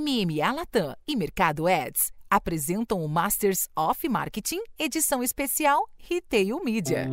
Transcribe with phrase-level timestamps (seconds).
[0.00, 7.06] MMA Latam e Mercado Ads apresentam o Masters of Marketing, edição especial Retail Media.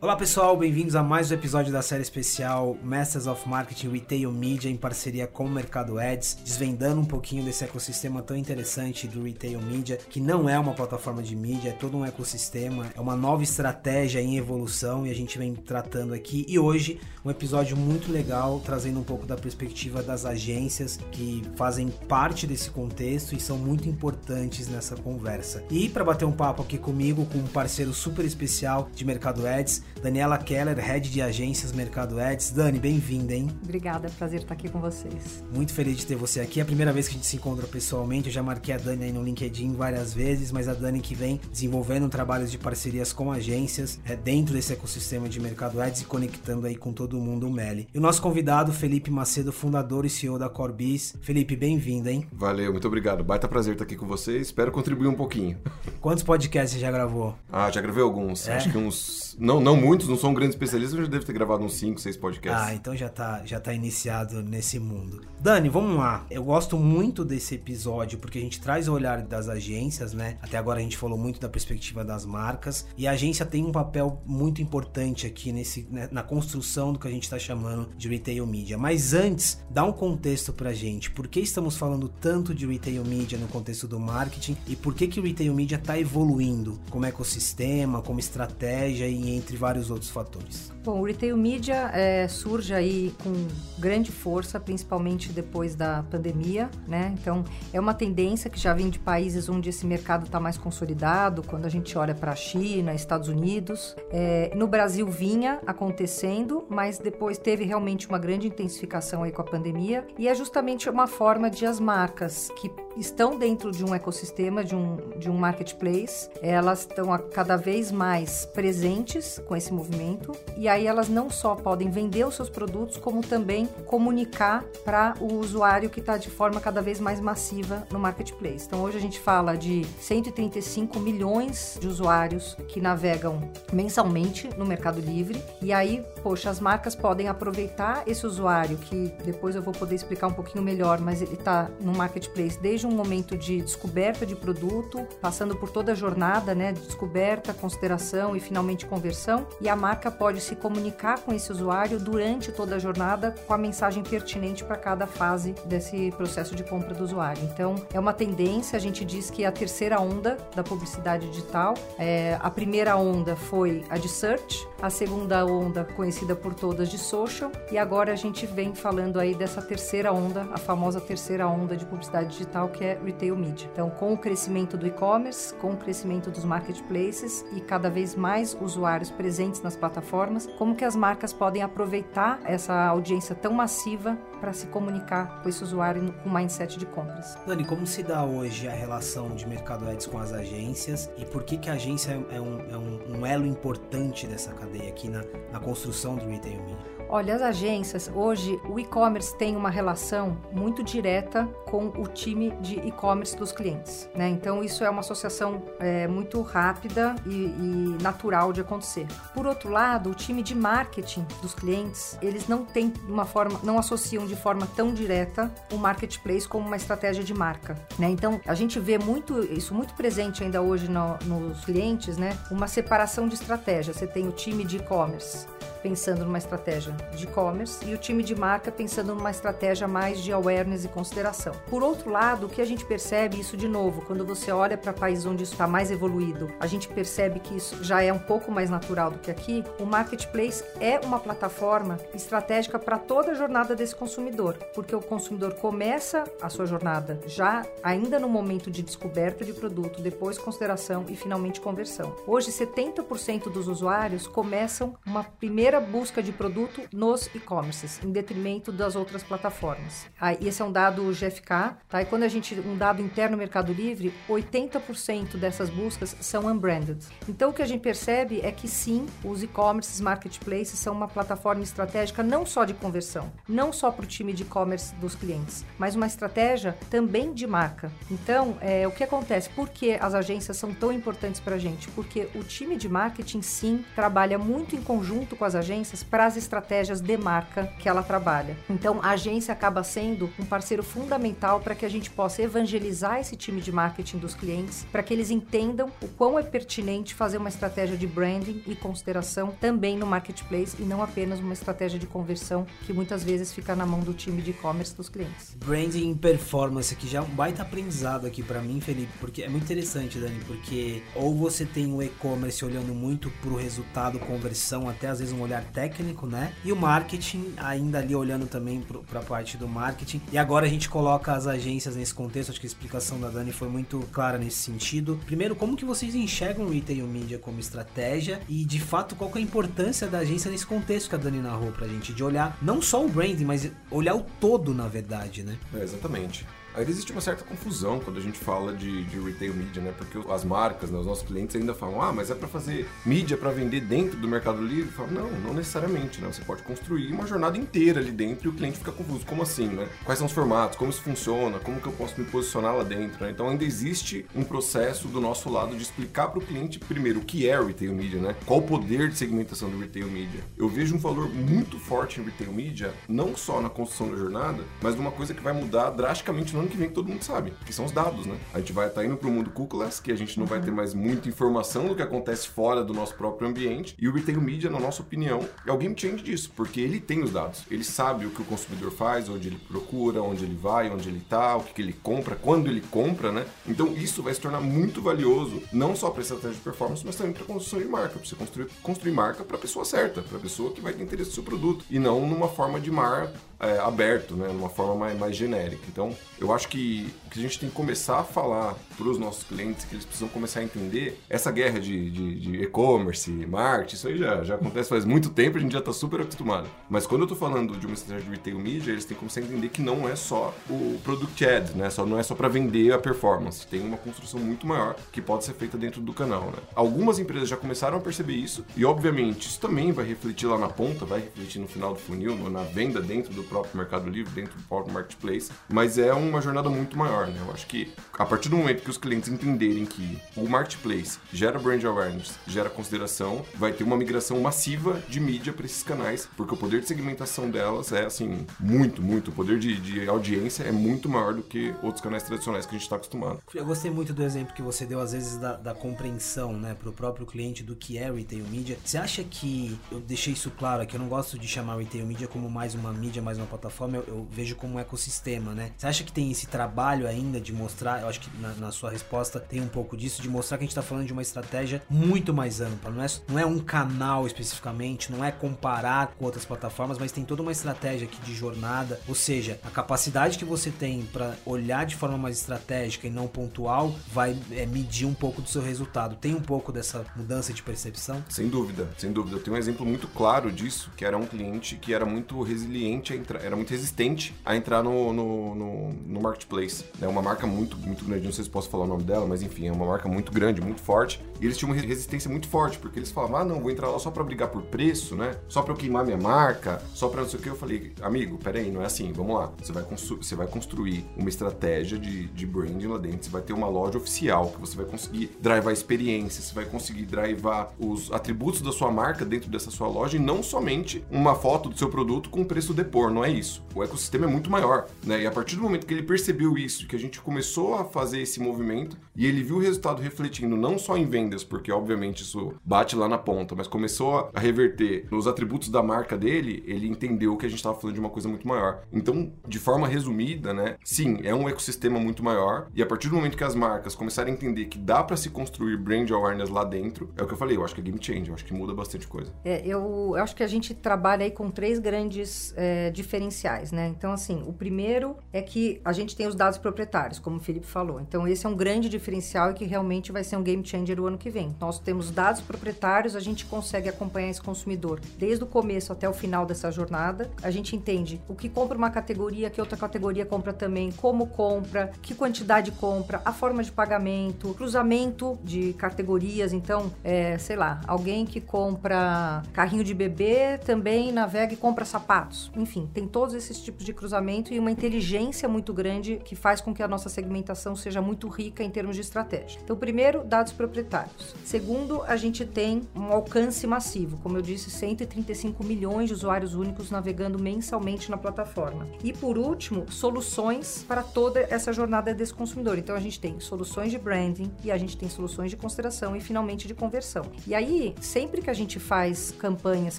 [0.00, 4.70] Olá pessoal, bem-vindos a mais um episódio da série especial Masters of Marketing Retail Media
[4.70, 9.60] em parceria com o Mercado Ads, desvendando um pouquinho desse ecossistema tão interessante do Retail
[9.60, 13.42] Media, que não é uma plataforma de mídia, é todo um ecossistema, é uma nova
[13.42, 16.46] estratégia em evolução e a gente vem tratando aqui.
[16.48, 21.88] E hoje, um episódio muito legal, trazendo um pouco da perspectiva das agências que fazem
[22.06, 25.64] parte desse contexto e são muito importantes nessa conversa.
[25.68, 29.87] E para bater um papo aqui comigo, com um parceiro super especial de Mercado Ads,
[30.02, 32.52] Daniela Keller, Head de Agências Mercado Ads.
[32.52, 33.48] Dani, bem-vinda, hein?
[33.62, 35.42] Obrigada, é prazer estar aqui com vocês.
[35.52, 36.60] Muito feliz de ter você aqui.
[36.60, 38.28] É a primeira vez que a gente se encontra pessoalmente.
[38.28, 41.40] Eu já marquei a Dani aí no LinkedIn várias vezes, mas a Dani que vem
[41.50, 46.66] desenvolvendo trabalhos de parcerias com agências é, dentro desse ecossistema de Mercado Ads e conectando
[46.66, 47.88] aí com todo mundo o Meli.
[47.92, 51.16] E o nosso convidado, Felipe Macedo, fundador e CEO da Corbis.
[51.20, 52.26] Felipe, bem-vindo, hein?
[52.32, 53.24] Valeu, muito obrigado.
[53.24, 54.48] Baita prazer estar aqui com vocês.
[54.48, 55.58] Espero contribuir um pouquinho.
[56.00, 57.34] Quantos podcasts você já gravou?
[57.50, 58.46] Ah, já gravei alguns.
[58.48, 58.54] É?
[58.54, 59.36] Acho que uns.
[59.40, 61.98] Não, não muitos, não sou um grande especialista, mas já devo ter gravado uns 5,
[61.98, 62.68] 6 podcasts.
[62.68, 65.22] Ah, então já tá, já tá iniciado nesse mundo.
[65.40, 66.26] Dani, vamos lá.
[66.30, 70.36] Eu gosto muito desse episódio porque a gente traz o olhar das agências, né?
[70.42, 73.72] Até agora a gente falou muito da perspectiva das marcas e a agência tem um
[73.72, 78.08] papel muito importante aqui nesse, né, na construção do que a gente está chamando de
[78.08, 78.76] retail media.
[78.76, 81.10] Mas antes, dá um contexto pra gente.
[81.10, 85.08] Por que estamos falando tanto de retail media no contexto do marketing e por que
[85.08, 90.72] que o retail media está evoluindo como ecossistema, como estratégia e entre vários outros fatores?
[90.84, 93.32] Bom, o retail media é, surge aí com
[93.78, 97.14] grande força, principalmente depois da pandemia, né?
[97.20, 101.42] Então, é uma tendência que já vem de países onde esse mercado está mais consolidado,
[101.42, 103.94] quando a gente olha para a China, Estados Unidos.
[104.10, 109.44] É, no Brasil vinha acontecendo, mas depois teve realmente uma grande intensificação aí com a
[109.44, 114.64] pandemia, e é justamente uma forma de as marcas que estão dentro de um ecossistema,
[114.64, 120.32] de um, de um marketplace, elas estão cada vez mais presentes com esse movimento.
[120.56, 125.34] E aí elas não só podem vender os seus produtos, como também comunicar para o
[125.34, 128.66] usuário que está de forma cada vez mais massiva no marketplace.
[128.66, 135.00] Então hoje a gente fala de 135 milhões de usuários que navegam mensalmente no Mercado
[135.00, 135.42] Livre.
[135.62, 140.26] E aí, poxa, as marcas podem aproveitar esse usuário que depois eu vou poder explicar
[140.26, 145.06] um pouquinho melhor, mas ele está no marketplace desde um momento de descoberta de produto,
[145.20, 150.10] passando por toda a jornada, né, de descoberta, consideração e finalmente conversão, e a marca
[150.10, 154.76] pode se comunicar com esse usuário durante toda a jornada com a mensagem pertinente para
[154.76, 157.42] cada fase desse processo de compra do usuário.
[157.44, 161.74] Então, é uma tendência, a gente diz que é a terceira onda da publicidade digital.
[161.98, 166.98] É, a primeira onda foi a de search, a segunda onda conhecida por todas de
[166.98, 171.76] social, e agora a gente vem falando aí dessa terceira onda, a famosa terceira onda
[171.76, 173.68] de publicidade digital, que é retail media.
[173.72, 178.56] Então, com o crescimento do e-commerce, com o crescimento dos marketplaces e cada vez mais
[178.60, 184.52] usuários presentes nas plataformas, como que as marcas podem aproveitar essa audiência tão massiva para
[184.52, 187.36] se comunicar com esse usuário com mindset de compras.
[187.44, 191.42] Dani, como se dá hoje a relação de mercado ads com as agências e por
[191.42, 195.24] que, que a agência é um, é um, um elo importante dessa cadeia aqui na,
[195.52, 196.97] na construção do retail media?
[197.10, 202.74] Olha, as agências, hoje o e-commerce tem uma relação muito direta com o time de
[202.80, 204.28] e-commerce dos clientes, né?
[204.28, 209.06] Então isso é uma associação é, muito rápida e, e, natural de acontecer.
[209.32, 213.78] Por outro lado, o time de marketing dos clientes, eles não têm uma forma, não
[213.78, 218.10] associam de forma tão direta o marketplace como uma estratégia de marca, né?
[218.10, 222.36] Então a gente vê muito isso muito presente ainda hoje no, nos clientes, né?
[222.50, 223.94] Uma separação de estratégia.
[223.94, 225.46] Você tem o time de e-commerce
[225.82, 230.32] pensando numa estratégia de e-commerce e o time de marca pensando numa estratégia mais de
[230.32, 231.52] awareness e consideração.
[231.68, 234.92] Por outro lado, o que a gente percebe isso de novo, quando você olha para
[234.92, 238.50] países onde isso está mais evoluído, a gente percebe que isso já é um pouco
[238.50, 239.64] mais natural do que aqui.
[239.78, 245.54] O marketplace é uma plataforma estratégica para toda a jornada desse consumidor, porque o consumidor
[245.54, 251.16] começa a sua jornada já ainda no momento de descoberta de produto, depois consideração e
[251.16, 252.14] finalmente conversão.
[252.26, 258.96] Hoje, 70% dos usuários começam uma primeira busca de produto nos e-commerces, em detrimento das
[258.96, 260.06] outras plataformas.
[260.20, 262.02] Ah, esse é um dado GFK, tá?
[262.02, 266.98] E quando a gente um dado interno no Mercado Livre, 80% dessas buscas são unbranded.
[267.28, 271.62] Então o que a gente percebe é que sim, os e-commerces, marketplaces são uma plataforma
[271.62, 276.06] estratégica não só de conversão, não só por time de e-commerce dos clientes, mas uma
[276.06, 277.92] estratégia também de marca.
[278.10, 279.50] Então, é, o que acontece?
[279.50, 281.88] Por que as agências são tão importantes para a gente?
[281.88, 286.36] Porque o time de marketing, sim, trabalha muito em conjunto com as agências para as
[286.36, 288.56] estratégias de marca que ela trabalha.
[288.70, 293.36] Então, a agência acaba sendo um parceiro fundamental para que a gente possa evangelizar esse
[293.36, 297.48] time de marketing dos clientes, para que eles entendam o quão é pertinente fazer uma
[297.48, 302.66] estratégia de branding e consideração também no marketplace e não apenas uma estratégia de conversão
[302.86, 305.56] que muitas vezes fica na mão do time de e-commerce dos clientes.
[305.56, 309.64] Branding performance aqui já é um baita aprendizado aqui para mim, Felipe, porque é muito
[309.64, 315.18] interessante, Dani, porque ou você tem o e-commerce olhando muito pro resultado, conversão, até às
[315.18, 316.52] vezes um olhar técnico, né?
[316.68, 320.20] E o marketing ainda ali olhando também para a parte do marketing.
[320.30, 323.52] E agora a gente coloca as agências nesse contexto, acho que a explicação da Dani
[323.52, 325.18] foi muito clara nesse sentido.
[325.24, 329.38] Primeiro, como que vocês enxergam o retail media como estratégia e de fato qual é
[329.38, 332.82] a importância da agência nesse contexto que a Dani narrou pra gente, de olhar não
[332.82, 335.56] só o branding, mas olhar o todo na verdade, né?
[335.72, 336.44] É, exatamente.
[336.74, 339.92] Aí existe uma certa confusão quando a gente fala de, de retail media, né?
[339.96, 343.36] Porque as marcas, né, os nossos clientes ainda falam, ah, mas é para fazer mídia
[343.36, 344.90] para vender dentro do Mercado Livre?
[344.92, 346.28] Falam, não, não necessariamente, né?
[346.32, 349.26] Você pode construir uma jornada inteira ali dentro e o cliente fica confuso.
[349.26, 349.88] Como assim, né?
[350.04, 350.76] Quais são os formatos?
[350.78, 351.58] Como isso funciona?
[351.58, 353.24] Como que eu posso me posicionar lá dentro?
[353.24, 353.30] Né?
[353.30, 357.24] Então ainda existe um processo do nosso lado de explicar para o cliente, primeiro, o
[357.24, 358.36] que é retail media, né?
[358.46, 360.40] Qual o poder de segmentação do retail media?
[360.56, 364.62] Eu vejo um valor muito forte em retail media, não só na construção da jornada,
[364.82, 367.52] mas numa coisa que vai mudar drasticamente no ano que vem, que todo mundo sabe,
[367.64, 368.36] que são os dados, né?
[368.52, 370.60] A gente vai estar tá indo para o mundo cookies, que a gente não vai
[370.60, 374.40] ter mais muita informação do que acontece fora do nosso próprio ambiente, e o retail
[374.40, 377.84] media, na nossa opinião, é o game change disso, porque ele tem os dados, ele
[377.84, 381.56] sabe o que o consumidor faz, onde ele procura, onde ele vai, onde ele está,
[381.56, 383.46] o que, que ele compra, quando ele compra, né?
[383.66, 387.32] Então isso vai se tornar muito valioso, não só para estratégia de performance, mas também
[387.32, 390.40] para construção de marca, para você construir, construir marca para a pessoa certa, para a
[390.40, 393.78] pessoa que vai ter interesse no seu produto, e não numa forma de mar é,
[393.78, 394.48] aberto, né?
[394.48, 395.82] Numa forma mais, mais genérica.
[395.88, 399.44] Então, eu acho que, que a gente tem que começar a falar para os nossos
[399.44, 404.08] clientes que eles precisam começar a entender essa guerra de, de, de e-commerce, marketing, isso
[404.08, 406.68] aí já, já acontece faz muito tempo, a gente já está super acostumado.
[406.88, 409.40] Mas quando eu estou falando de uma estratégia de retail media, eles têm que começar
[409.40, 411.90] a entender que não é só o product ad, né?
[411.90, 413.66] Só, não é só para vender a performance.
[413.66, 416.58] Tem uma construção muito maior que pode ser feita dentro do canal, né?
[416.74, 420.68] Algumas empresas já começaram a perceber isso e, obviamente, isso também vai refletir lá na
[420.68, 424.56] ponta, vai refletir no final do funil, na venda dentro do próprio Mercado Livre, dentro
[424.56, 427.36] do próprio Marketplace, mas é uma jornada muito maior, né?
[427.40, 431.58] Eu acho que a partir do momento que os clientes entenderem que o Marketplace gera
[431.58, 436.54] brand awareness, gera consideração, vai ter uma migração massiva de mídia para esses canais, porque
[436.54, 439.30] o poder de segmentação delas é, assim, muito, muito.
[439.30, 442.78] O poder de, de audiência é muito maior do que outros canais tradicionais que a
[442.78, 443.40] gente está acostumado.
[443.54, 446.88] Eu gostei muito do exemplo que você deu, às vezes, da, da compreensão, né, para
[446.88, 448.78] o próprio cliente do que é retail media.
[448.84, 452.28] Você acha que, eu deixei isso claro aqui, eu não gosto de chamar retail media
[452.28, 455.72] como mais uma mídia, mais uma plataforma, eu, eu vejo como um ecossistema, né?
[455.76, 458.90] Você acha que tem esse trabalho ainda de mostrar, eu acho que na, na, sua
[458.90, 461.82] resposta tem um pouco disso, de mostrar que a gente tá falando de uma estratégia
[461.88, 466.44] muito mais ampla, não é, não é um canal especificamente, não é comparar com outras
[466.44, 470.70] plataformas, mas tem toda uma estratégia aqui de jornada, ou seja, a capacidade que você
[470.70, 475.42] tem para olhar de forma mais estratégica e não pontual vai é, medir um pouco
[475.42, 476.16] do seu resultado.
[476.16, 478.22] Tem um pouco dessa mudança de percepção?
[478.28, 479.36] Sem dúvida, sem dúvida.
[479.36, 483.12] Eu tenho um exemplo muito claro disso, que era um cliente que era muito resiliente,
[483.36, 486.84] era muito resistente a entrar no, no, no, no marketplace.
[487.00, 489.42] É uma marca muito, muito grande, não sei se posso falar o nome dela, mas
[489.42, 491.22] enfim, é uma marca muito grande, muito forte.
[491.40, 493.98] E eles tinham uma resistência muito forte, porque eles falavam, ah, não, vou entrar lá
[493.98, 495.36] só para brigar por preço, né?
[495.48, 497.48] Só para eu queimar minha marca, só para não sei o que.
[497.48, 499.52] Eu falei, amigo, peraí, não é assim, vamos lá.
[499.62, 503.52] Você vai, você vai construir uma estratégia de, de branding lá dentro, você vai ter
[503.52, 508.60] uma loja oficial, que você vai conseguir drivar experiência, você vai conseguir drivar os atributos
[508.60, 512.30] da sua marca dentro dessa sua loja e não somente uma foto do seu produto
[512.30, 513.64] com preço depor, não é isso.
[513.74, 515.22] O ecossistema é muito maior, né?
[515.22, 518.20] E a partir do momento que ele percebeu isso, que a gente começou a fazer
[518.20, 522.54] esse movimento e ele viu o resultado refletindo não só em vendas, porque obviamente isso
[522.64, 527.36] bate lá na ponta, mas começou a reverter nos atributos da marca dele, ele entendeu
[527.36, 528.84] que a gente estava falando de uma coisa muito maior.
[528.92, 530.76] Então, de forma resumida, né?
[530.84, 534.32] Sim, é um ecossistema muito maior e a partir do momento que as marcas começarem
[534.32, 537.38] a entender que dá para se construir brand awareness lá dentro, é o que eu
[537.38, 539.32] falei, eu acho que é game change, eu acho que muda bastante coisa.
[539.44, 543.88] É, eu, eu acho que a gente trabalha aí com três grandes é, diferenciais, né?
[543.88, 547.66] Então, assim, o primeiro é que a gente tem os dados proprietários, como o Felipe
[547.66, 548.00] falou.
[548.00, 551.06] Então, esse é um grande diferencial e que realmente vai ser um game changer o
[551.06, 551.54] ano que vem.
[551.60, 556.12] Nós temos dados proprietários, a gente consegue acompanhar esse consumidor desde o começo até o
[556.12, 557.30] final dessa jornada.
[557.42, 561.90] A gente entende o que compra uma categoria, que outra categoria compra também, como compra,
[562.02, 566.52] que quantidade compra, a forma de pagamento, cruzamento de categorias.
[566.52, 572.50] Então, é, sei lá, alguém que compra carrinho de bebê também navega e compra sapatos.
[572.56, 576.74] Enfim, tem todos esses tipos de cruzamento e uma inteligência muito grande que faz com
[576.74, 579.60] que a nossa segmentação seja muito rica em termos de estratégia.
[579.62, 581.34] Então, primeiro, dados proprietários.
[581.44, 586.90] Segundo, a gente tem um alcance massivo, como eu disse, 135 milhões de usuários únicos
[586.90, 588.86] navegando mensalmente na plataforma.
[589.02, 592.78] E por último, soluções para toda essa jornada desse consumidor.
[592.78, 596.20] Então, a gente tem soluções de branding e a gente tem soluções de consideração e
[596.20, 597.24] finalmente de conversão.
[597.46, 599.98] E aí, sempre que a gente faz campanhas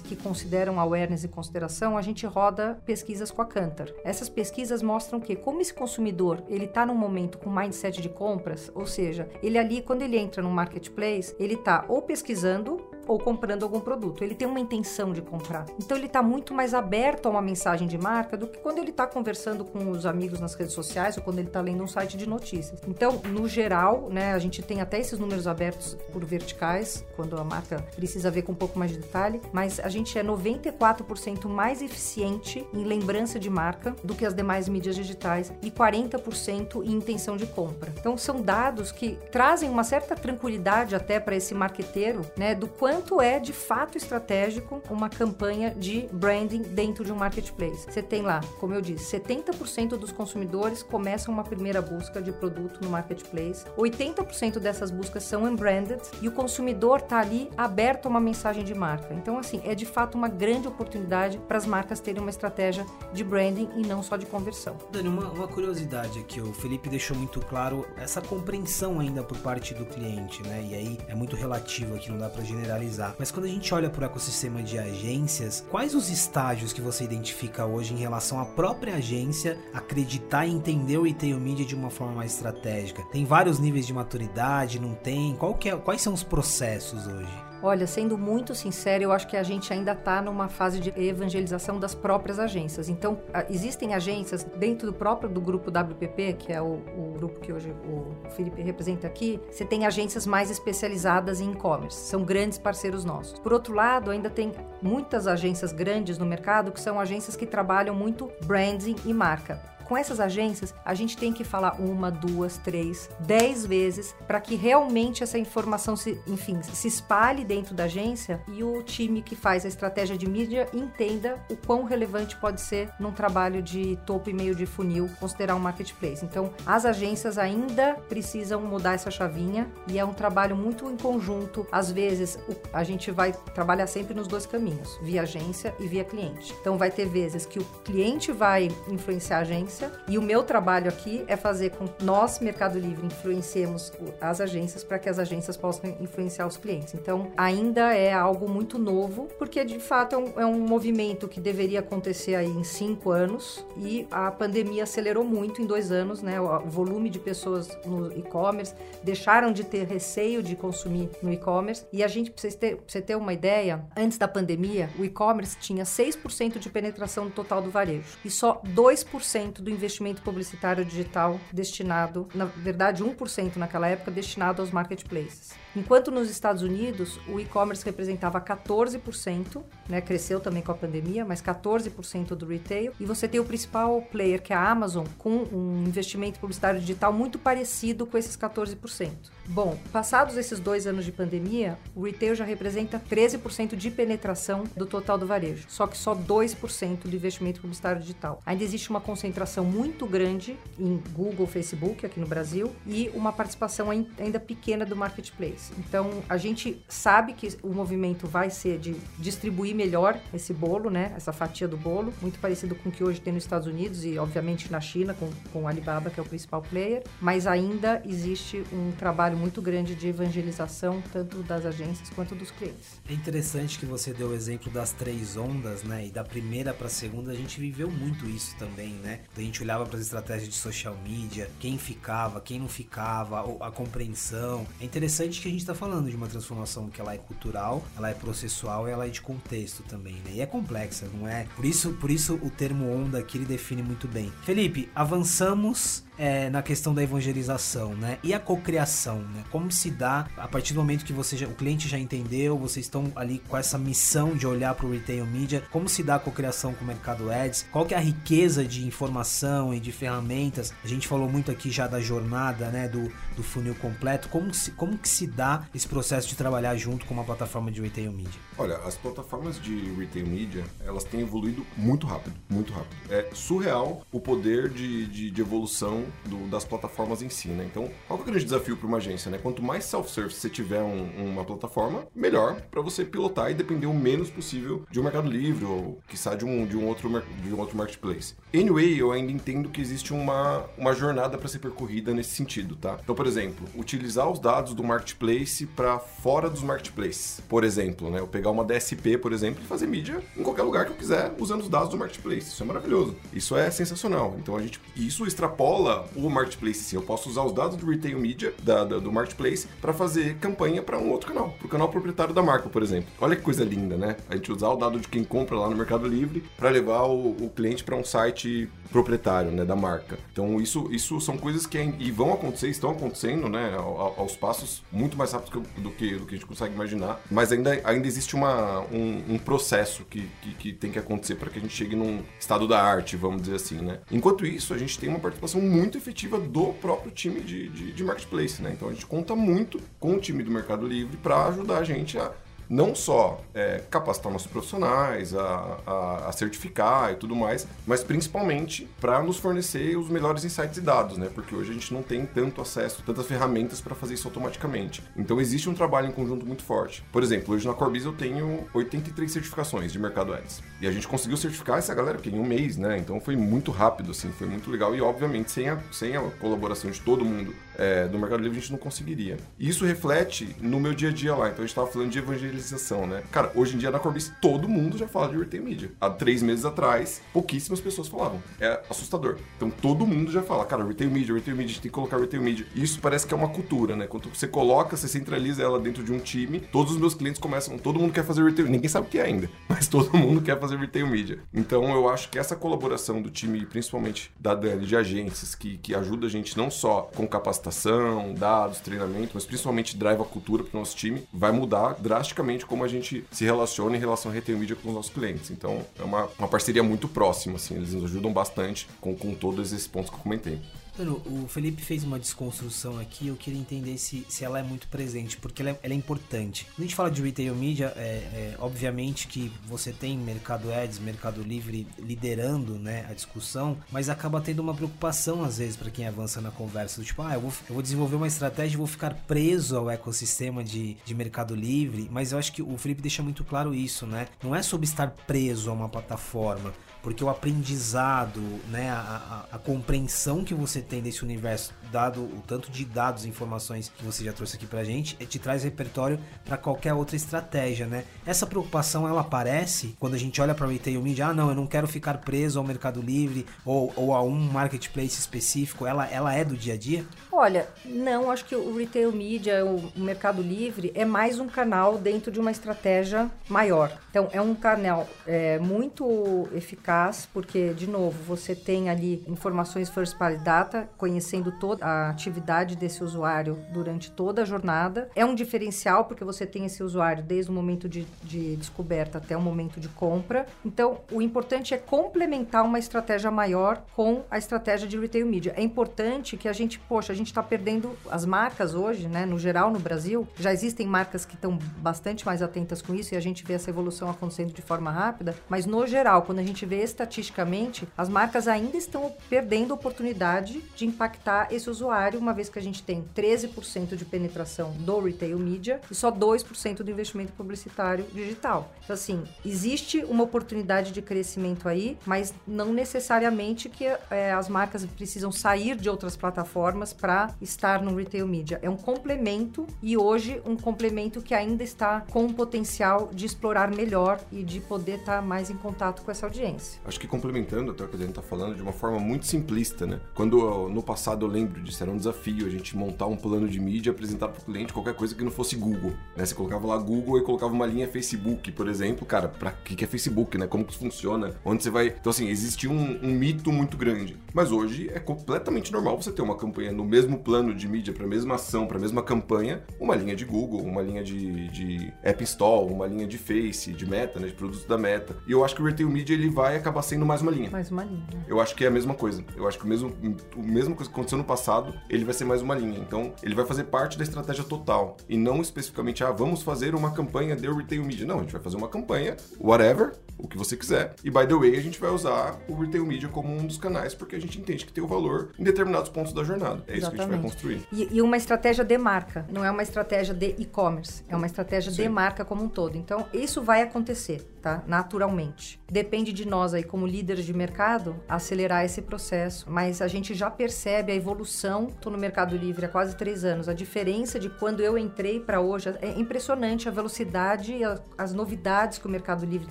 [0.00, 3.88] que consideram awareness e consideração, a gente roda pesquisas com a Cantar.
[4.04, 8.70] Essas pesquisas mostram que como esse consumidor, ele está num momento com mindset de compras,
[8.74, 13.64] ou seja, ele ali quando ele entra no marketplace, ele está ou pesquisando ou comprando
[13.64, 14.22] algum produto.
[14.22, 15.66] Ele tem uma intenção de comprar.
[15.78, 18.90] Então ele está muito mais aberto a uma mensagem de marca do que quando ele
[18.90, 22.16] está conversando com os amigos nas redes sociais ou quando ele está lendo um site
[22.16, 22.80] de notícias.
[22.86, 27.42] Então, no geral, né, a gente tem até esses números abertos por verticais, quando a
[27.42, 31.82] marca precisa ver com um pouco mais de detalhe, mas a gente é 94% mais
[31.82, 37.36] eficiente em lembrança de marca do que as demais mídias digitais e 40% em intenção
[37.36, 37.92] de compra.
[37.98, 42.99] Então, são dados que trazem uma certa tranquilidade até para esse marqueteiro, né, do quanto
[43.00, 47.90] quanto é de fato estratégico uma campanha de branding dentro de um marketplace.
[47.90, 52.80] Você tem lá, como eu disse, 70% dos consumidores começam uma primeira busca de produto
[52.82, 58.20] no marketplace, 80% dessas buscas são unbranded e o consumidor está ali aberto a uma
[58.20, 59.14] mensagem de marca.
[59.14, 63.24] Então, assim, é de fato uma grande oportunidade para as marcas terem uma estratégia de
[63.24, 64.76] branding e não só de conversão.
[64.92, 69.72] Dani, uma, uma curiosidade aqui, o Felipe deixou muito claro essa compreensão ainda por parte
[69.72, 70.62] do cliente, né?
[70.68, 73.90] E aí é muito relativo aqui, não dá para generalizar mas quando a gente olha
[73.90, 78.44] para o ecossistema de agências, quais os estágios que você identifica hoje em relação à
[78.44, 83.02] própria agência acreditar entender o retail media de uma forma mais estratégica?
[83.12, 85.36] Tem vários níveis de maturidade, não tem?
[85.64, 87.49] É, quais são os processos hoje?
[87.62, 91.78] Olha, sendo muito sincero, eu acho que a gente ainda está numa fase de evangelização
[91.78, 92.88] das próprias agências.
[92.88, 93.18] Então,
[93.50, 97.70] existem agências dentro do próprio do grupo WPP, que é o, o grupo que hoje
[97.70, 103.38] o Felipe representa aqui, você tem agências mais especializadas em e-commerce, são grandes parceiros nossos.
[103.38, 107.94] Por outro lado, ainda tem muitas agências grandes no mercado que são agências que trabalham
[107.94, 113.10] muito branding e marca com essas agências, a gente tem que falar uma, duas, três,
[113.18, 118.62] dez vezes para que realmente essa informação se, enfim, se espalhe dentro da agência e
[118.62, 123.10] o time que faz a estratégia de mídia entenda o quão relevante pode ser num
[123.10, 126.24] trabalho de topo e meio de funil considerar um marketplace.
[126.24, 131.66] Então, as agências ainda precisam mudar essa chavinha e é um trabalho muito em conjunto.
[131.72, 132.38] Às vezes,
[132.72, 136.54] a gente vai trabalhar sempre nos dois caminhos, via agência e via cliente.
[136.60, 139.92] Então, vai ter vezes que o cliente vai influenciar a agência agência.
[140.08, 144.84] E o meu trabalho aqui é fazer com que nós, Mercado Livre, influenciemos as agências
[144.84, 146.94] para que as agências possam influenciar os clientes.
[146.94, 151.40] Então, ainda é algo muito novo, porque de fato é um, é um movimento que
[151.40, 156.40] deveria acontecer aí em cinco anos e a pandemia acelerou muito em dois anos, né?
[156.40, 161.86] O volume de pessoas no e-commerce deixaram de ter receio de consumir no e-commerce.
[161.92, 165.56] E a gente, para você ter, você ter uma ideia, antes da pandemia, o e-commerce
[165.58, 172.28] tinha 6% de penetração total do varejo e só 2% do investimento publicitário digital destinado,
[172.34, 175.50] na verdade, 1% naquela época, destinado aos marketplaces.
[175.74, 181.40] Enquanto nos Estados Unidos o e-commerce representava 14%, né, cresceu também com a pandemia, mas
[181.40, 185.84] 14% do retail, e você tem o principal player que é a Amazon com um
[185.86, 189.10] investimento publicitário digital muito parecido com esses 14%.
[189.52, 194.86] Bom, passados esses dois anos de pandemia, o retail já representa 13% de penetração do
[194.86, 198.40] total do varejo, só que só 2% do investimento publicitário digital.
[198.46, 203.90] Ainda existe uma concentração muito grande em Google, Facebook aqui no Brasil e uma participação
[203.90, 205.72] ainda pequena do marketplace.
[205.78, 211.12] Então, a gente sabe que o movimento vai ser de distribuir melhor esse bolo, né?
[211.16, 214.16] Essa fatia do bolo, muito parecido com o que hoje tem nos Estados Unidos e,
[214.16, 217.02] obviamente, na China, com, com Alibaba, que é o principal player.
[217.20, 223.00] Mas ainda existe um trabalho muito grande de evangelização, tanto das agências quanto dos clientes.
[223.08, 226.06] É interessante que você deu o exemplo das três ondas, né?
[226.06, 229.20] E da primeira para a segunda, a gente viveu muito isso também, né?
[229.36, 233.70] A gente olhava para as estratégias de social media, quem ficava, quem não ficava, a
[233.70, 234.66] compreensão.
[234.80, 238.10] É interessante que a gente está falando de uma transformação que ela é cultural, ela
[238.10, 240.32] é processual e ela é de contexto também, né?
[240.34, 241.46] E é complexa, não é?
[241.56, 244.30] Por isso, por isso o termo onda aqui ele define muito bem.
[244.42, 248.18] Felipe, avançamos é, na questão da evangelização, né?
[248.22, 249.42] E a cocriação, né?
[249.50, 252.84] Como se dá a partir do momento que você já, o cliente já entendeu, vocês
[252.84, 256.18] estão ali com essa missão de olhar para o retail media, como se dá a
[256.18, 257.66] cocriação com o mercado ads?
[257.72, 260.74] Qual que é a riqueza de informação e de ferramentas?
[260.84, 262.86] A gente falou muito aqui já da jornada, né?
[262.86, 264.28] Do, do funil completo.
[264.28, 267.80] Como, se, como que se dá esse processo de trabalhar junto com uma plataforma de
[267.80, 268.40] retail media?
[268.58, 272.94] Olha, as plataformas de retail media, elas têm evoluído muito rápido, muito rápido.
[273.08, 277.66] É surreal o poder de, de, de evolução do, das plataformas em si, né?
[277.70, 279.38] Então, qual é o grande desafio para uma agência, né?
[279.38, 283.94] Quanto mais self-service você tiver um, uma plataforma, melhor para você pilotar e depender o
[283.94, 287.08] menos possível de um Mercado Livre ou, que sai de um, de um, outro,
[287.42, 288.34] de um outro marketplace.
[288.54, 292.98] Anyway, eu ainda entendo que existe uma, uma jornada para ser percorrida nesse sentido, tá?
[293.02, 297.40] Então, por exemplo, utilizar os dados do marketplace para fora dos marketplaces.
[297.48, 298.20] Por exemplo, né?
[298.20, 301.32] Eu pegar uma DSP, por exemplo, e fazer mídia em qualquer lugar que eu quiser
[301.38, 302.48] usando os dados do marketplace.
[302.48, 303.16] Isso é maravilhoso.
[303.32, 304.36] Isso é sensacional.
[304.38, 306.80] Então a gente isso extrapola o marketplace.
[306.80, 310.36] Sim, eu posso usar os dados do retail media da, da, do marketplace para fazer
[310.36, 313.10] campanha para um outro canal, para o canal proprietário da marca, por exemplo.
[313.20, 314.16] Olha que coisa linda, né?
[314.28, 317.30] A gente usar o dado de quem compra lá no Mercado Livre para levar o,
[317.30, 320.18] o cliente para um site proprietário, né, da marca.
[320.32, 325.16] Então isso, isso são coisas que e vão acontecer, estão acontecendo, né, aos passos muito
[325.16, 327.20] mais rápidos do que, do que a gente consegue imaginar.
[327.30, 331.48] Mas ainda, ainda existe uma, um, um processo que, que, que, tem que acontecer para
[331.50, 334.00] que a gente chegue num estado da arte, vamos dizer assim, né.
[334.10, 338.04] Enquanto isso, a gente tem uma participação muito efetiva do próprio time de, de, de
[338.04, 338.72] marketplace, né.
[338.72, 342.18] Então a gente conta muito com o time do Mercado Livre para ajudar a gente
[342.18, 342.32] a
[342.70, 348.88] não só é, capacitar nossos profissionais, a, a, a, certificar e tudo mais, mas principalmente
[349.00, 351.28] para nos fornecer os melhores insights e dados, né?
[351.34, 355.02] Porque hoje a gente não tem tanto acesso, tantas ferramentas para fazer isso automaticamente.
[355.16, 357.02] Então existe um trabalho em conjunto muito forte.
[357.10, 360.62] Por exemplo, hoje na Corbis eu tenho 83 certificações de mercado ads.
[360.80, 362.98] E a gente conseguiu certificar essa galera aqui em um mês, né?
[362.98, 364.94] Então foi muito rápido, assim, foi muito legal.
[364.94, 368.60] E obviamente sem a, sem a colaboração de todo mundo é, do Mercado Livre a
[368.60, 369.38] gente não conseguiria.
[369.58, 371.48] E isso reflete no meu dia a dia lá.
[371.48, 372.59] Então a gente estava falando de evangelização,
[373.06, 373.22] né?
[373.30, 375.90] Cara, hoje em dia na Corbis todo mundo já fala de retail media.
[376.00, 378.42] Há três meses atrás, pouquíssimas pessoas falavam.
[378.60, 379.38] É assustador.
[379.56, 382.18] Então todo mundo já fala, cara, retail media, retail media, a gente tem que colocar
[382.18, 382.66] retail media.
[382.74, 384.06] Isso parece que é uma cultura, né?
[384.06, 387.78] Quando você coloca, você centraliza ela dentro de um time, todos os meus clientes começam,
[387.78, 390.58] todo mundo quer fazer retail, ninguém sabe o que é ainda, mas todo mundo quer
[390.58, 391.38] fazer retail media.
[391.52, 395.94] Então eu acho que essa colaboração do time, principalmente da Dani, de agências, que, que
[395.94, 400.76] ajuda a gente não só com capacitação, dados, treinamento, mas principalmente drive a cultura para
[400.76, 404.58] o nosso time, vai mudar drasticamente como a gente se relaciona em relação a retail
[404.58, 405.50] media com os nossos clientes.
[405.50, 409.72] Então é uma, uma parceria muito próxima, assim, eles nos ajudam bastante com, com todos
[409.72, 410.58] esses pontos que eu comentei.
[411.00, 414.86] Mano, o Felipe fez uma desconstrução aqui, eu queria entender se, se ela é muito
[414.88, 416.66] presente, porque ela é, ela é importante.
[416.66, 420.98] Quando a gente fala de retail media, é, é, obviamente que você tem Mercado Ads,
[420.98, 426.06] Mercado Livre liderando né, a discussão, mas acaba tendo uma preocupação às vezes para quem
[426.06, 428.86] avança na conversa, do tipo, ah, eu vou, eu vou desenvolver uma estratégia e vou
[428.86, 433.22] ficar preso ao ecossistema de, de Mercado Livre, mas eu acho que o Felipe deixa
[433.22, 434.28] muito claro isso, né?
[434.44, 439.58] Não é sobre estar preso a uma plataforma, porque o aprendizado, né, a, a, a,
[439.58, 444.24] compreensão que você tem desse universo, dado o tanto de dados e informações que você
[444.24, 448.04] já trouxe aqui pra gente, te traz repertório para qualquer outra estratégia, né?
[448.26, 451.54] Essa preocupação ela aparece quando a gente olha para o retail media, ah, não, eu
[451.54, 456.34] não quero ficar preso ao Mercado Livre ou, ou a um marketplace específico, ela, ela
[456.34, 457.04] é do dia a dia?
[457.32, 462.30] Olha, não, acho que o retail media, o Mercado Livre, é mais um canal dentro
[462.30, 463.96] de uma estratégia maior.
[464.10, 466.89] Então, é um canal é, muito eficaz,
[467.32, 473.04] porque, de novo, você tem ali informações first party data, conhecendo toda a atividade desse
[473.04, 475.08] usuário durante toda a jornada.
[475.14, 479.36] É um diferencial, porque você tem esse usuário desde o momento de, de descoberta até
[479.36, 480.46] o momento de compra.
[480.64, 485.54] Então, o importante é complementar uma estratégia maior com a estratégia de retail media.
[485.56, 489.24] É importante que a gente, poxa, a gente está perdendo as marcas hoje, né?
[489.24, 493.16] No geral, no Brasil, já existem marcas que estão bastante mais atentas com isso e
[493.16, 495.36] a gente vê essa evolução acontecendo de forma rápida.
[495.48, 500.86] Mas no geral, quando a gente vê estatisticamente, as marcas ainda estão perdendo oportunidade de
[500.86, 505.80] impactar esse usuário, uma vez que a gente tem 13% de penetração do retail media
[505.90, 508.72] e só 2% do investimento publicitário digital.
[508.84, 514.84] Então, assim, existe uma oportunidade de crescimento aí, mas não necessariamente que é, as marcas
[514.84, 518.58] precisam sair de outras plataformas para estar no retail media.
[518.62, 523.70] É um complemento e hoje um complemento que ainda está com o potencial de explorar
[523.70, 526.69] melhor e de poder estar mais em contato com essa audiência.
[526.84, 529.86] Acho que complementando até o que a gente está falando de uma forma muito simplista,
[529.86, 530.00] né?
[530.14, 533.60] Quando no passado eu lembro disse, era um desafio a gente montar um plano de
[533.60, 535.92] mídia, apresentar para o cliente qualquer coisa que não fosse Google.
[536.16, 536.24] Né?
[536.24, 539.06] Você colocava lá Google e colocava uma linha Facebook, por exemplo.
[539.06, 540.46] Cara, para que, que é Facebook, né?
[540.46, 541.34] Como que funciona?
[541.44, 541.88] Onde você vai.
[541.88, 544.16] Então, assim, existia um, um mito muito grande.
[544.32, 548.04] Mas hoje é completamente normal você ter uma campanha no mesmo plano de mídia, para
[548.04, 551.92] a mesma ação, para a mesma campanha, uma linha de Google, uma linha de, de
[552.02, 554.28] App Store, uma linha de Face, de Meta, né?
[554.28, 555.16] De produtos da Meta.
[555.26, 557.50] E eu acho que o Retail Media ele vai acabar sendo mais uma linha.
[557.50, 558.06] Mais uma linha.
[558.28, 559.24] Eu acho que é a mesma coisa.
[559.36, 559.92] Eu acho que o mesmo,
[560.36, 562.78] o mesmo coisa que aconteceu no passado, ele vai ser mais uma linha.
[562.78, 564.96] Então, ele vai fazer parte da estratégia total.
[565.08, 568.06] E não especificamente, ah, vamos fazer uma campanha de Retail Media.
[568.06, 570.94] Não, a gente vai fazer uma campanha, whatever, o que você quiser.
[571.02, 573.94] E by the way, a gente vai usar o Retail Media como um dos canais,
[573.94, 576.62] porque a gente entende que tem o valor em determinados pontos da jornada.
[576.66, 576.78] É Exatamente.
[576.78, 577.62] isso que a gente vai construir.
[577.72, 581.72] E, e, uma estratégia de marca, não é uma estratégia de e-commerce, é uma estratégia
[581.72, 581.82] Sim.
[581.82, 582.76] de marca como um todo.
[582.76, 584.62] Então, isso vai acontecer, tá?
[584.66, 585.60] Naturalmente.
[585.70, 589.46] Depende de nós aí, como líderes de mercado, acelerar esse processo.
[589.48, 591.68] Mas a gente já percebe a evolução.
[591.68, 593.48] Estou no Mercado Livre há quase três anos.
[593.48, 597.62] A diferença de quando eu entrei para hoje é impressionante a velocidade e
[597.96, 599.48] as novidades que o Mercado Livre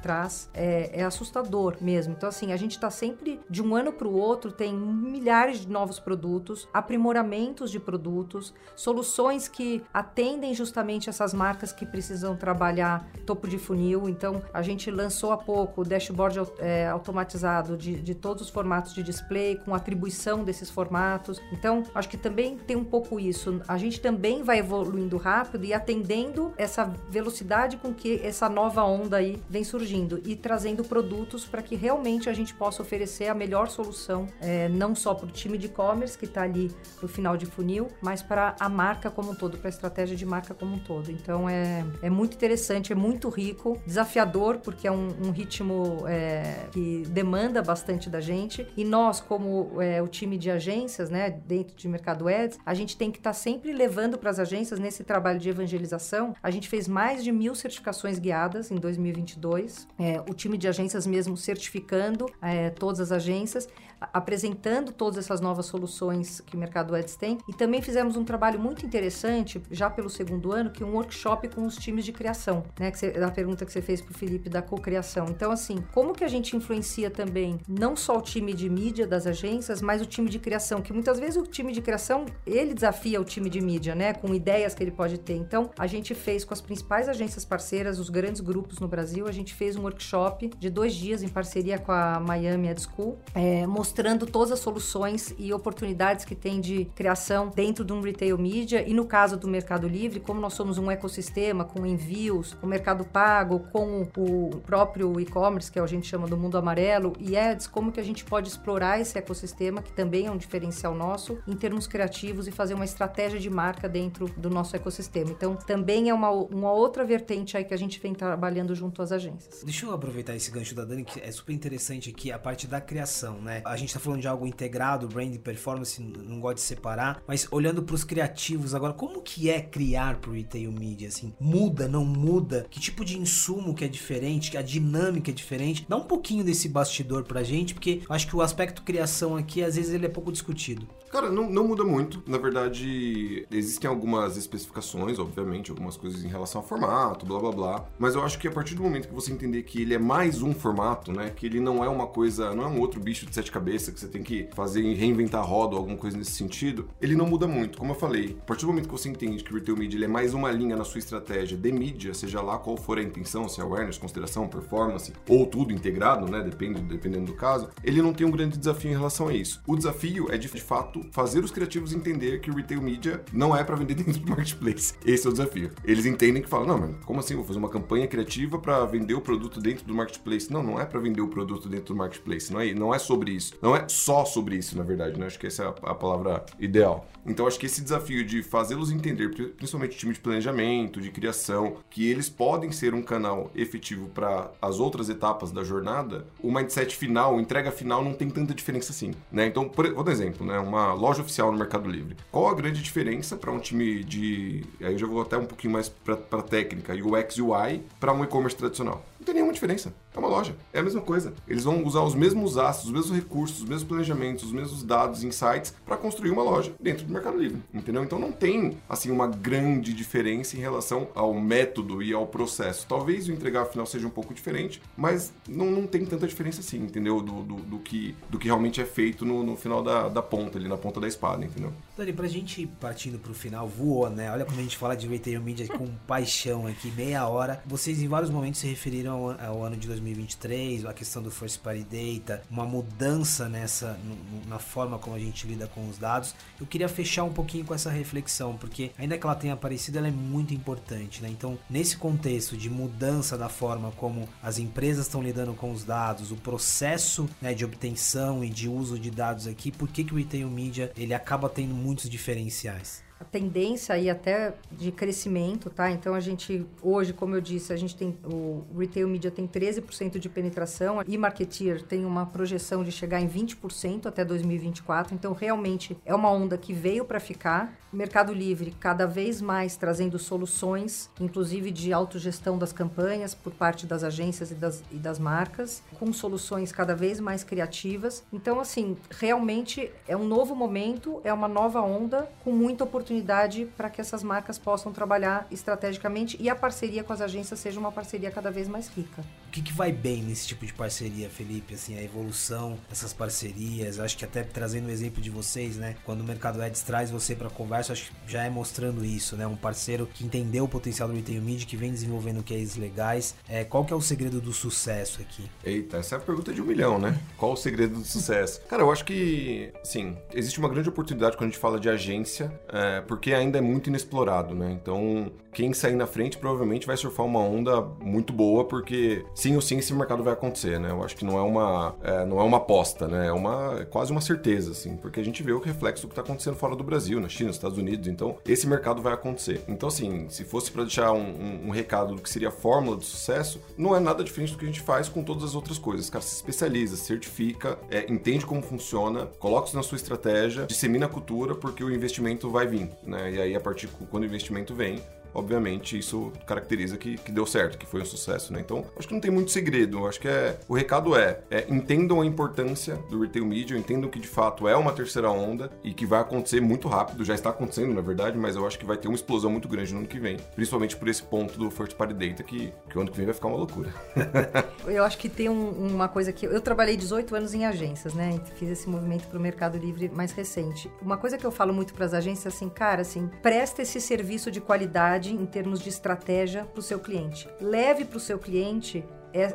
[0.00, 0.48] traz.
[0.56, 2.14] É, é assustador mesmo.
[2.16, 5.68] Então, assim, a gente está sempre, de um ano para o outro, tem milhares de
[5.68, 13.46] novos produtos, aprimoramentos de produtos, soluções que atendem justamente essas marcas que precisam trabalhar topo
[13.46, 14.08] de funil.
[14.08, 18.94] Então, a gente lançou há pouco o dashboard é, automatizado de, de todos os formatos
[18.94, 21.40] de display, com atribuição desses formatos.
[21.52, 23.60] Então, acho que também tem um pouco isso.
[23.68, 29.18] A gente também vai evoluindo rápido e atendendo essa velocidade com que essa nova onda
[29.18, 33.68] aí vem surgindo e trazendo produtos para que realmente a gente possa oferecer a melhor
[33.68, 36.70] solução, é, não só para o time de e-commerce que está ali
[37.02, 40.24] no final de funil, mas para a marca como um todo, para a estratégia de
[40.24, 41.10] marca como um todo.
[41.10, 46.68] Então é, é muito interessante, é muito rico, desafiador, porque é um, um ritmo é,
[46.70, 48.68] que demanda bastante da gente.
[48.76, 52.96] E nós, como é, o time de agências, né, dentro de Mercado Ads, a gente
[52.96, 56.36] tem que estar tá sempre levando para as agências nesse trabalho de evangelização.
[56.40, 59.88] A gente fez mais de mil certificações guiadas em 2022.
[59.98, 63.68] É, o time de agências mesmo certificando é, todas as agências
[64.00, 67.38] apresentando todas essas novas soluções que o Mercado Ads tem.
[67.48, 71.48] E também fizemos um trabalho muito interessante, já pelo segundo ano, que é um workshop
[71.48, 72.90] com os times de criação, né?
[72.90, 75.26] Que você, a pergunta que você fez para o Felipe da cocriação.
[75.28, 79.26] Então, assim, como que a gente influencia também não só o time de mídia das
[79.26, 83.20] agências, mas o time de criação, que muitas vezes o time de criação, ele desafia
[83.20, 84.12] o time de mídia, né?
[84.12, 85.34] Com ideias que ele pode ter.
[85.34, 89.32] Então, a gente fez com as principais agências parceiras, os grandes grupos no Brasil, a
[89.32, 93.66] gente fez um workshop de dois dias em parceria com a Miami Ad School, é,
[93.66, 98.86] mostrando todas as soluções e oportunidades que tem de criação dentro de um retail media
[98.86, 103.04] e no caso do Mercado Livre, como nós somos um ecossistema com envios, com Mercado
[103.04, 107.92] Pago, com o próprio e-commerce, que a gente chama do mundo amarelo, e ads, como
[107.92, 111.86] que a gente pode explorar esse ecossistema, que também é um diferencial nosso, em termos
[111.86, 115.30] criativos e fazer uma estratégia de marca dentro do nosso ecossistema.
[115.30, 119.12] Então, também é uma, uma outra vertente aí que a gente vem trabalhando junto às
[119.12, 119.62] agências.
[119.64, 122.80] Deixa eu aproveitar esse gancho da Dani, que é super interessante aqui, a parte da
[122.80, 123.62] criação, né?
[123.64, 127.22] A a gente tá falando de algo integrado, brand e performance, não gosto de separar,
[127.26, 131.34] mas olhando para os criativos agora, como que é criar pro retail media assim?
[131.38, 132.66] Muda, não muda?
[132.70, 134.56] Que tipo de insumo que é diferente?
[134.56, 135.84] A dinâmica é diferente?
[135.88, 139.62] Dá um pouquinho desse bastidor pra gente, porque eu acho que o aspecto criação aqui
[139.62, 140.88] às vezes ele é pouco discutido.
[141.10, 142.22] Cara, não, não muda muito.
[142.26, 147.88] Na verdade, existem algumas especificações, obviamente, algumas coisas em relação ao formato, blá blá blá.
[147.98, 150.42] Mas eu acho que a partir do momento que você entender que ele é mais
[150.42, 151.30] um formato, né?
[151.30, 154.00] Que ele não é uma coisa, não é um outro bicho de sete cabeças que
[154.00, 157.26] você tem que fazer e reinventar a roda ou alguma coisa nesse sentido, ele não
[157.26, 157.78] muda muito.
[157.78, 160.08] Como eu falei, a partir do momento que você entende que o Retail Media é
[160.08, 163.60] mais uma linha na sua estratégia de mídia, seja lá qual for a intenção, se
[163.60, 166.42] é awareness, consideração, performance, ou tudo integrado, né?
[166.42, 169.60] Depende, dependendo do caso, ele não tem um grande desafio em relação a isso.
[169.66, 173.56] O desafio é de, de fato fazer os criativos entender que o retail media não
[173.56, 174.94] é para vender dentro do marketplace.
[175.04, 175.70] Esse é o desafio.
[175.84, 177.34] Eles entendem que falam, não, mas como assim?
[177.34, 180.52] Vou fazer uma campanha criativa para vender o produto dentro do marketplace?
[180.52, 182.52] Não, não é para vender o produto dentro do marketplace.
[182.52, 183.54] Não é, não é sobre isso.
[183.60, 185.18] Não é só sobre isso, na verdade.
[185.18, 185.26] Né?
[185.26, 187.06] Acho que essa é a, a palavra ideal.
[187.26, 191.78] Então, acho que esse desafio de fazê-los entender, principalmente o time de planejamento, de criação,
[191.90, 196.94] que eles podem ser um canal efetivo para as outras etapas da jornada, o mindset
[196.94, 199.12] final, entrega final não tem tanta diferença assim.
[199.30, 199.46] Né?
[199.46, 200.58] Então, por, vou dar um exemplo, né?
[200.58, 202.16] Uma loja oficial no Mercado Livre.
[202.30, 204.64] Qual a grande diferença para um time de.
[204.80, 208.56] Aí eu já vou até um pouquinho mais para técnica, UX UI, para um e-commerce
[208.56, 209.04] tradicional?
[209.18, 209.92] Não tem nenhuma diferença.
[210.16, 210.56] É uma loja.
[210.72, 211.34] É a mesma coisa.
[211.46, 215.22] Eles vão usar os mesmos astros, os mesmos recursos, os mesmos planejamentos, os mesmos dados,
[215.22, 217.62] insights para construir uma loja dentro do Mercado Livre.
[217.72, 218.02] Entendeu?
[218.02, 222.86] Então não tem assim uma grande diferença em relação ao método e ao processo.
[222.88, 226.78] Talvez o entregar final seja um pouco diferente, mas não, não tem tanta diferença assim,
[226.78, 227.20] entendeu?
[227.20, 230.56] Do, do, do que, do que realmente é feito no, no final da, da ponta,
[230.56, 231.72] ali na ponta da espada, entendeu?
[231.96, 234.30] Dani, pra gente partindo pro final, voou, né?
[234.30, 237.62] Olha como a gente fala de retail media com paixão aqui, meia hora.
[237.66, 241.60] Vocês em vários momentos se referiram ao, ao ano de 2023, a questão do first
[241.60, 243.98] party data, uma mudança nessa
[244.46, 246.34] na forma como a gente lida com os dados.
[246.60, 250.08] Eu queria fechar um pouquinho com essa reflexão, porque ainda que ela tenha aparecido, ela
[250.08, 251.28] é muito importante, né?
[251.28, 256.30] Então, nesse contexto de mudança da forma como as empresas estão lidando com os dados,
[256.30, 260.16] o processo né, de obtenção e de uso de dados aqui, por que, que o
[260.16, 263.05] retail media ele acaba tendo muitos diferenciais?
[263.18, 265.90] A tendência aí até de crescimento, tá?
[265.90, 270.18] Então a gente hoje, como eu disse, a gente tem o retail media tem 13%
[270.18, 275.14] de penetração e marketeer tem uma projeção de chegar em 20% até 2024.
[275.14, 277.74] Então realmente é uma onda que veio para ficar.
[277.92, 284.02] Mercado Livre cada vez mais trazendo soluções, inclusive de autogestão das campanhas por parte das
[284.02, 288.24] agências e das, e das marcas, com soluções cada vez mais criativas.
[288.32, 293.88] Então assim, realmente é um novo momento, é uma nova onda com muita oportunidade para
[293.88, 298.30] que essas marcas possam trabalhar estrategicamente e a parceria com as agências seja uma parceria
[298.30, 299.22] cada vez mais rica.
[299.48, 301.74] O que, que vai bem nesse tipo de parceria, Felipe?
[301.74, 305.96] Assim, a evolução dessas parcerias, acho que até trazendo o exemplo de vocês, né?
[306.04, 309.46] Quando o Mercado Ads traz você para conversa, acho que já é mostrando isso, né?
[309.46, 313.34] Um parceiro que entendeu o potencial do retail media, que vem desenvolvendo cases legais.
[313.48, 315.44] É, qual que é o segredo do sucesso aqui?
[315.64, 317.18] Eita, essa é a pergunta de um milhão, né?
[317.36, 318.60] Qual o segredo do sucesso?
[318.68, 322.52] Cara, eu acho que, sim, existe uma grande oportunidade quando a gente fala de agência,
[322.68, 324.72] é, porque ainda é muito inexplorado, né?
[324.72, 329.62] Então, quem sair na frente provavelmente vai surfar uma onda muito boa, porque sim ou
[329.62, 330.90] sim esse mercado vai acontecer, né?
[330.90, 333.28] Eu acho que não é uma, é, não é uma aposta, né?
[333.28, 336.12] É, uma, é quase uma certeza, assim, porque a gente vê o reflexo do que
[336.12, 338.08] está acontecendo fora do Brasil, na China, nos Estados Unidos.
[338.08, 339.62] Então, esse mercado vai acontecer.
[339.68, 342.96] Então, assim, se fosse para deixar um, um, um, recado do que seria a fórmula
[342.96, 345.78] do sucesso, não é nada diferente do que a gente faz com todas as outras
[345.78, 346.08] coisas.
[346.08, 351.08] Cara se especializa, certifica, é, entende como funciona, coloca isso na sua estratégia, dissemina a
[351.08, 353.32] cultura, porque o investimento vai vir né?
[353.32, 355.00] E aí, a partir quando o investimento vem,
[355.36, 358.60] obviamente isso caracteriza que, que deu certo, que foi um sucesso, né?
[358.60, 360.06] Então, acho que não tem muito segredo.
[360.06, 364.18] Acho que é o recado é, é, entendam a importância do retail media, entendam que
[364.18, 367.94] de fato é uma terceira onda e que vai acontecer muito rápido, já está acontecendo
[367.94, 370.18] na verdade, mas eu acho que vai ter uma explosão muito grande no ano que
[370.18, 373.26] vem, principalmente por esse ponto do first party data que, que o ano que vem
[373.26, 373.92] vai ficar uma loucura.
[374.86, 378.40] eu acho que tem um, uma coisa que eu trabalhei 18 anos em agências, né?
[378.56, 380.90] Fiz esse movimento para o Mercado Livre mais recente.
[381.02, 384.50] Uma coisa que eu falo muito para as agências assim, cara, assim, presta esse serviço
[384.50, 387.48] de qualidade em termos de estratégia para o seu cliente.
[387.60, 389.04] Leve para o seu cliente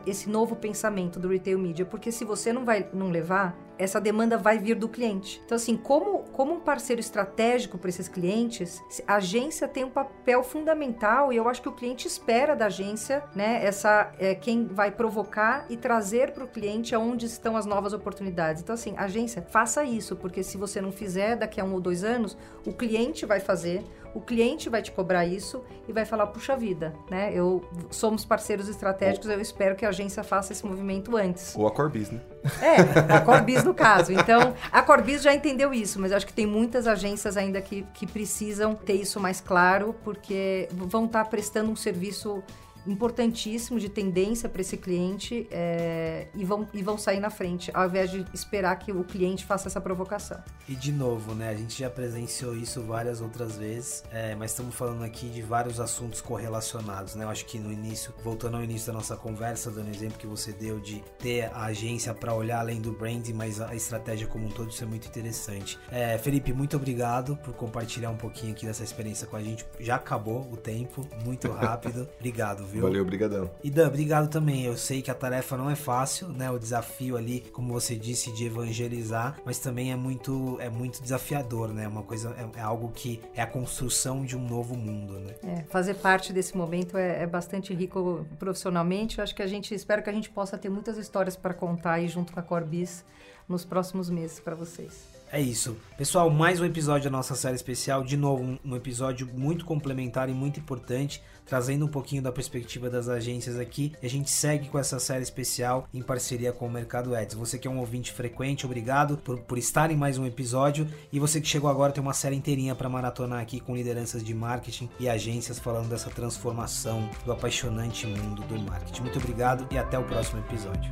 [0.06, 4.38] esse novo pensamento do retail media, porque se você não vai não levar, essa demanda
[4.38, 5.42] vai vir do cliente.
[5.44, 10.44] Então, assim, como, como um parceiro estratégico para esses clientes, a agência tem um papel
[10.44, 14.92] fundamental e eu acho que o cliente espera da agência, né, essa é, quem vai
[14.92, 18.62] provocar e trazer para o cliente aonde estão as novas oportunidades.
[18.62, 22.04] Então, assim, agência, faça isso, porque se você não fizer, daqui a um ou dois
[22.04, 26.56] anos, o cliente vai fazer, o cliente vai te cobrar isso e vai falar, puxa
[26.56, 27.32] vida, né?
[27.34, 31.56] Eu somos parceiros estratégicos, eu espero que a agência faça esse movimento antes.
[31.56, 32.20] Ou a Corbis, né?
[32.62, 34.12] É, a Corbis no caso.
[34.12, 38.06] Então, a Corbis já entendeu isso, mas acho que tem muitas agências ainda que, que
[38.06, 42.44] precisam ter isso mais claro, porque vão estar prestando um serviço
[42.86, 47.88] importantíssimo de tendência para esse cliente é, e, vão, e vão sair na frente, ao
[47.88, 50.42] invés de esperar que o cliente faça essa provocação.
[50.68, 51.50] E de novo, né?
[51.50, 55.80] A gente já presenciou isso várias outras vezes, é, mas estamos falando aqui de vários
[55.80, 57.26] assuntos correlacionados, né?
[57.26, 60.28] Eu acho que no início, voltando ao início da nossa conversa, dando o exemplo que
[60.28, 64.48] você deu de ter a agência para olhar além do branding, mas a estratégia como
[64.48, 65.78] um todo, isso é muito interessante.
[65.92, 69.66] É, Felipe, muito obrigado por compartilhar um pouquinho aqui dessa experiência com a gente.
[69.80, 72.10] Já acabou o tempo, muito rápido.
[72.20, 72.82] obrigado viu?
[72.82, 73.50] Valeu, obrigadão.
[73.64, 74.64] E Dan, obrigado também.
[74.64, 76.50] Eu sei que a tarefa não é fácil, né?
[76.50, 81.74] O desafio ali, como você disse, de evangelizar, mas também é muito, é muito desafiador,
[81.74, 81.88] né?
[81.88, 85.36] Uma coisa, é, é algo que é a construção de um novo mundo, né?
[85.44, 89.18] É, fazer parte desse momento é, é bastante rico profissionalmente.
[89.18, 91.94] Eu acho que a gente, espero que a gente possa ter muitas histórias para contar
[91.94, 93.04] aí junto com a Corbis
[93.48, 95.21] nos próximos meses para vocês.
[95.32, 95.78] É isso.
[95.98, 98.04] Pessoal, mais um episódio da nossa série especial.
[98.04, 103.08] De novo, um, episódio muito complementar e muito importante, trazendo um pouquinho da perspectiva das
[103.08, 103.94] agências aqui.
[104.02, 107.36] E a gente segue com essa série especial em parceria com o Mercado Ads.
[107.36, 110.86] Você que é um ouvinte frequente, obrigado por, por estar em mais um episódio.
[111.14, 114.34] E você que chegou agora tem uma série inteirinha para maratonar aqui com lideranças de
[114.34, 119.04] marketing e agências falando dessa transformação do apaixonante mundo do marketing.
[119.04, 120.92] Muito obrigado e até o próximo episódio.